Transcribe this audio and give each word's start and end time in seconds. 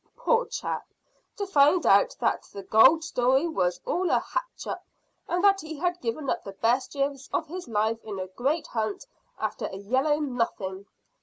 "Poor 0.17 0.47
chap, 0.47 0.87
to 1.37 1.45
find 1.45 1.85
out 1.85 2.15
that 2.19 2.41
the 2.53 2.63
gold 2.63 3.03
story 3.03 3.47
was 3.47 3.79
all 3.85 4.09
a 4.09 4.17
hatch 4.19 4.65
up, 4.65 4.83
and 5.27 5.43
that 5.43 5.61
he 5.61 5.77
had 5.77 6.01
given 6.01 6.27
up 6.27 6.43
the 6.43 6.53
best 6.53 6.95
years 6.95 7.29
of 7.31 7.45
his 7.47 7.67
life 7.67 8.03
in 8.03 8.17
a 8.17 8.25
great 8.25 8.65
hunt 8.65 9.05
after 9.37 9.67
a 9.67 9.75
yellow 9.77 10.17
nothing. 10.19 10.87